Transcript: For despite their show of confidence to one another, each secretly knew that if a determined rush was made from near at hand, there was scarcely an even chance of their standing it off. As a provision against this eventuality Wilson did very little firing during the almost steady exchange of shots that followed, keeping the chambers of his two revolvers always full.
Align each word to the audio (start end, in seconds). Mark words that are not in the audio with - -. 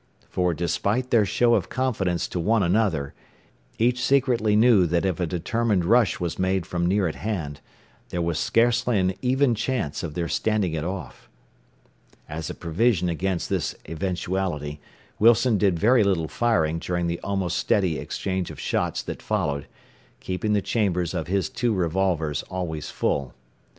For 0.31 0.55
despite 0.55 1.11
their 1.11 1.27
show 1.27 1.53
of 1.53 1.69
confidence 1.69 2.27
to 2.29 2.39
one 2.39 2.63
another, 2.63 3.13
each 3.77 4.03
secretly 4.03 4.55
knew 4.55 4.87
that 4.87 5.05
if 5.05 5.19
a 5.19 5.27
determined 5.27 5.85
rush 5.85 6.19
was 6.19 6.39
made 6.39 6.65
from 6.65 6.87
near 6.87 7.07
at 7.07 7.13
hand, 7.13 7.61
there 8.09 8.19
was 8.19 8.39
scarcely 8.39 8.97
an 8.97 9.13
even 9.21 9.53
chance 9.53 10.01
of 10.01 10.15
their 10.15 10.27
standing 10.27 10.73
it 10.73 10.83
off. 10.83 11.29
As 12.27 12.49
a 12.49 12.55
provision 12.55 13.09
against 13.09 13.47
this 13.47 13.75
eventuality 13.87 14.81
Wilson 15.19 15.59
did 15.59 15.77
very 15.77 16.03
little 16.03 16.27
firing 16.27 16.79
during 16.79 17.05
the 17.05 17.19
almost 17.19 17.59
steady 17.59 17.99
exchange 17.99 18.49
of 18.49 18.59
shots 18.59 19.03
that 19.03 19.21
followed, 19.21 19.67
keeping 20.19 20.53
the 20.53 20.63
chambers 20.63 21.13
of 21.13 21.27
his 21.27 21.47
two 21.47 21.75
revolvers 21.75 22.41
always 22.49 22.89
full. 22.89 23.35